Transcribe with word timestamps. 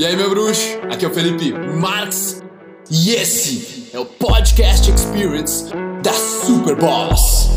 E 0.00 0.06
aí, 0.06 0.16
meu 0.16 0.30
bruxo? 0.30 0.62
Aqui 0.90 1.04
é 1.04 1.08
o 1.08 1.12
Felipe 1.12 1.52
Marx 1.52 2.42
e 2.90 3.10
esse 3.10 3.90
é 3.92 3.98
o 3.98 4.06
Podcast 4.06 4.90
Experience 4.90 5.66
da 6.02 6.14
Super 6.14 6.74
Boss. 6.74 7.48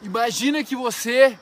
Imagina 0.00 0.62
que 0.62 0.76
você 0.76 1.36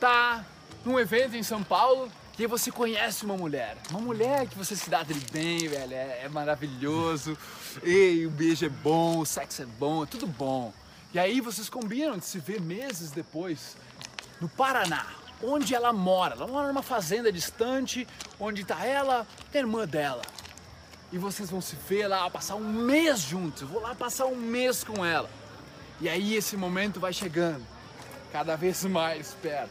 tá 0.00 0.44
num 0.84 0.98
evento 0.98 1.36
em 1.36 1.44
São 1.44 1.62
Paulo 1.62 2.10
e 2.36 2.42
aí 2.42 2.48
você 2.48 2.72
conhece 2.72 3.24
uma 3.24 3.36
mulher. 3.36 3.76
Uma 3.92 4.00
mulher 4.00 4.48
que 4.48 4.58
você 4.58 4.74
se 4.74 4.90
dá 4.90 5.04
dele 5.04 5.24
bem, 5.30 5.68
velho, 5.68 5.94
é, 5.94 6.22
é 6.24 6.28
maravilhoso. 6.28 7.38
E 7.84 8.26
o 8.26 8.30
beijo 8.30 8.66
é 8.66 8.68
bom, 8.68 9.20
o 9.20 9.24
sexo 9.24 9.62
é 9.62 9.66
bom, 9.78 10.02
é 10.02 10.06
tudo 10.06 10.26
bom. 10.26 10.74
E 11.14 11.20
aí 11.20 11.40
vocês 11.40 11.70
combinam 11.70 12.18
de 12.18 12.24
se 12.24 12.40
ver 12.40 12.60
meses 12.60 13.12
depois 13.12 13.76
no 14.40 14.48
Paraná 14.48 15.06
onde 15.42 15.74
ela 15.74 15.92
mora. 15.92 16.34
Ela 16.34 16.46
mora 16.46 16.68
numa 16.68 16.82
fazenda 16.82 17.32
distante, 17.32 18.06
onde 18.38 18.62
está 18.62 18.84
ela 18.84 19.26
a 19.52 19.58
irmã 19.58 19.86
dela. 19.86 20.22
E 21.12 21.18
vocês 21.18 21.50
vão 21.50 21.60
se 21.60 21.76
ver 21.88 22.06
lá, 22.06 22.28
passar 22.30 22.54
um 22.54 22.72
mês 22.72 23.20
juntos. 23.20 23.62
Eu 23.62 23.68
vou 23.68 23.80
lá 23.80 23.94
passar 23.94 24.26
um 24.26 24.36
mês 24.36 24.84
com 24.84 25.04
ela. 25.04 25.28
E 26.00 26.08
aí 26.08 26.34
esse 26.34 26.56
momento 26.56 26.98
vai 26.98 27.12
chegando, 27.12 27.66
cada 28.32 28.56
vez 28.56 28.84
mais 28.84 29.36
perto, 29.42 29.70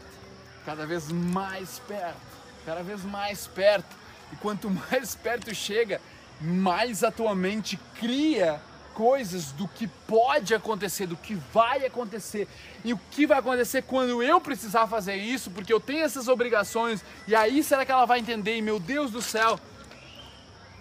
cada 0.64 0.86
vez 0.86 1.10
mais 1.10 1.80
perto, 1.88 2.20
cada 2.64 2.82
vez 2.82 3.02
mais 3.02 3.46
perto. 3.46 3.96
E 4.32 4.36
quanto 4.36 4.70
mais 4.90 5.14
perto 5.14 5.52
chega, 5.54 6.00
mais 6.40 7.02
a 7.02 7.10
tua 7.10 7.34
mente 7.34 7.78
cria 7.98 8.60
coisas 9.00 9.50
do 9.52 9.66
que 9.66 9.86
pode 9.86 10.54
acontecer, 10.54 11.06
do 11.06 11.16
que 11.16 11.34
vai 11.34 11.86
acontecer 11.86 12.46
e 12.84 12.92
o 12.92 13.00
que 13.10 13.26
vai 13.26 13.38
acontecer 13.38 13.80
quando 13.80 14.22
eu 14.22 14.38
precisar 14.42 14.86
fazer 14.86 15.14
isso, 15.14 15.50
porque 15.50 15.72
eu 15.72 15.80
tenho 15.80 16.04
essas 16.04 16.28
obrigações. 16.28 17.02
E 17.26 17.34
aí 17.34 17.62
será 17.62 17.86
que 17.86 17.90
ela 17.90 18.04
vai 18.04 18.18
entender? 18.18 18.58
E 18.58 18.60
meu 18.60 18.78
Deus 18.78 19.10
do 19.10 19.22
céu, 19.22 19.58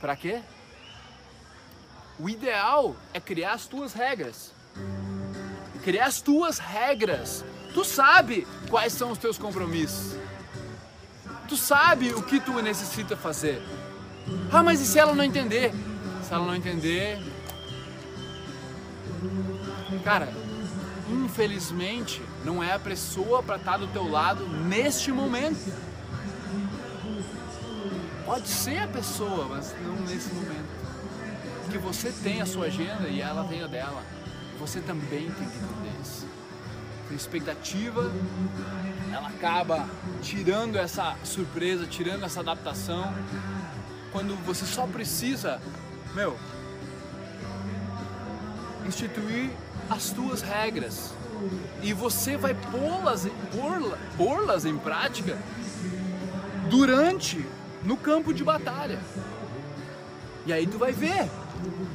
para 0.02 0.18
quê? 0.18 0.42
O 2.20 2.28
ideal 2.28 2.94
é 3.14 3.22
criar 3.22 3.54
as 3.54 3.68
tuas 3.68 3.94
regras. 3.94 4.52
Criar 5.82 6.08
as 6.08 6.20
tuas 6.20 6.60
regras. 6.60 7.46
Tu 7.74 7.86
sabe 7.86 8.46
quais 8.70 8.92
são 8.92 9.12
os 9.12 9.18
teus 9.18 9.38
compromissos. 9.38 10.20
Tu 11.48 11.56
sabe 11.56 12.14
o 12.14 12.22
que 12.22 12.42
tu 12.42 12.52
necessita 12.62 13.16
fazer. 13.16 13.62
Ah, 14.52 14.62
mas 14.62 14.82
e 14.82 14.86
se 14.86 15.00
ela 15.00 15.16
não 15.16 15.24
entender? 15.24 15.72
Se 16.22 16.34
ela 16.34 16.46
não 16.46 16.54
entender, 16.54 17.18
Cara, 20.04 20.30
infelizmente 21.10 22.22
não 22.44 22.64
é 22.64 22.74
a 22.74 22.80
pessoa 22.80 23.42
para 23.44 23.58
estar 23.58 23.74
tá 23.74 23.78
do 23.78 23.88
teu 23.88 24.10
lado 24.10 24.48
neste 24.48 25.12
momento. 25.12 25.74
Pode 28.26 28.48
ser 28.48 28.80
a 28.80 28.88
pessoa, 28.88 29.48
mas 29.50 29.76
não 29.82 29.96
nesse 30.02 30.32
momento. 30.34 30.70
Porque 31.64 31.78
você 31.78 32.12
tem 32.12 32.42
a 32.42 32.46
sua 32.46 32.68
agenda 32.68 33.08
e 33.08 33.22
ela 33.22 33.44
tem 33.46 33.64
a 33.64 33.68
dela. 33.68 34.04
Você 34.60 34.82
também 34.82 35.32
tem 35.32 35.48
que 35.50 35.58
entender 35.58 36.02
isso. 36.02 36.28
A 37.10 37.14
expectativa, 37.14 38.12
ela 39.12 39.30
acaba 39.30 39.90
tirando 40.22 40.76
essa 40.76 41.16
surpresa, 41.24 41.88
tirando 41.88 42.24
essa 42.24 42.42
adaptação, 42.42 43.12
quando 44.12 44.36
você 44.46 44.66
só 44.66 44.86
precisa, 44.86 45.60
meu, 46.14 46.38
instituir 48.90 49.50
as 49.90 50.10
tuas 50.10 50.42
regras 50.42 51.14
e 51.82 51.94
você 51.94 52.36
vai 52.36 52.54
pô-las 52.54 53.28
pô-las 54.18 54.66
em 54.66 54.78
prática 54.78 55.38
durante 56.70 57.46
no 57.84 57.96
campo 57.96 58.34
de 58.34 58.44
batalha. 58.44 59.00
E 60.46 60.52
aí 60.52 60.68
tu 60.68 60.78
vai 60.78 60.92
ver. 60.92 61.30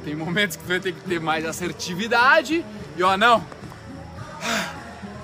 Tem 0.03 0.15
momentos 0.15 0.55
que 0.55 0.63
tu 0.63 0.67
vai 0.67 0.79
ter 0.79 0.93
que 0.93 1.01
ter 1.01 1.19
mais 1.19 1.45
assertividade 1.45 2.65
e 2.97 3.03
ó, 3.03 3.15
não. 3.17 3.43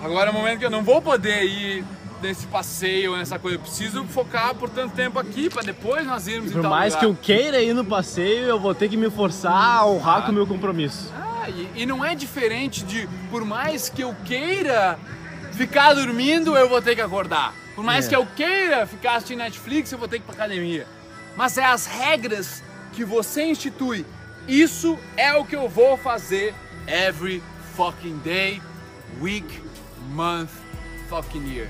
Agora 0.04 0.30
é 0.30 0.32
o 0.32 0.36
momento 0.36 0.60
que 0.60 0.66
eu 0.66 0.70
não 0.70 0.84
vou 0.84 1.02
poder 1.02 1.44
ir 1.44 1.86
nesse 2.22 2.46
passeio, 2.48 3.18
nessa 3.18 3.40
coisa. 3.40 3.58
Eu 3.58 3.62
preciso 3.62 4.04
focar 4.06 4.56
por 4.56 4.70
tanto 4.70 4.96
tempo 4.96 5.20
aqui 5.20 5.50
para 5.50 5.64
depois 5.64 6.06
nós 6.06 6.28
irmos 6.28 6.52
Por 6.52 6.64
mais 6.64 6.94
lugar. 6.94 7.00
que 7.00 7.06
eu 7.06 7.18
queira 7.20 7.62
ir 7.62 7.74
no 7.74 7.84
passeio, 7.84 8.46
eu 8.46 8.60
vou 8.60 8.74
ter 8.74 8.90
que 8.90 8.98
me 8.98 9.10
forçar 9.10 9.52
a 9.54 9.86
honrar 9.86 10.20
ah. 10.20 10.22
com 10.24 10.32
o 10.32 10.36
meu 10.36 10.48
compromisso. 10.48 11.12
Ah, 11.16 11.31
e, 11.50 11.70
e 11.76 11.86
não 11.86 12.04
é 12.04 12.16
diferente 12.16 12.84
de, 12.84 13.08
por 13.30 13.44
mais 13.44 13.90
que 13.90 14.02
eu 14.02 14.16
queira 14.26 14.98
ficar 15.54 15.94
dormindo, 15.94 16.56
eu 16.56 16.70
vou 16.70 16.82
ter 16.82 16.96
que 16.96 17.02
acordar. 17.02 17.54
Por 17.76 17.84
mais 17.84 18.06
é. 18.06 18.10
que 18.10 18.16
eu 18.16 18.26
queira 18.26 18.86
ficar 18.86 19.16
assistindo 19.16 19.40
Netflix, 19.40 19.92
eu 19.92 19.98
vou 19.98 20.08
ter 20.08 20.20
que 20.20 20.24
ir 20.24 20.28
pra 20.28 20.36
academia. 20.36 20.88
Mas 21.36 21.58
é 21.58 21.66
as 21.66 21.86
regras 21.86 22.64
que 22.94 23.06
você 23.06 23.44
institui. 23.44 24.06
Isso 24.48 24.98
é 25.16 25.34
o 25.34 25.46
que 25.46 25.56
eu 25.56 25.70
vou 25.70 25.98
fazer 25.98 26.54
every 26.88 27.42
fucking 27.76 28.18
day, 28.20 28.62
week, 29.22 29.48
month, 30.10 30.50
fucking 31.10 31.48
year. 31.48 31.70